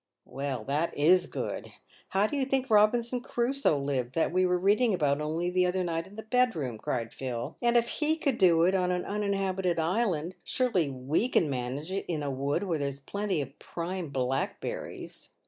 [0.41, 1.73] "Well, that is good!
[2.09, 5.83] How do you think Eobinson Crusoe lived, that we were reading about only the other
[5.83, 9.77] night in the bedroom?" cried Phil." And if he could do it on an uninhabited
[9.77, 14.59] island, surely we can manage it in a wood, where there's plenty of prime black
[14.59, 15.29] berries.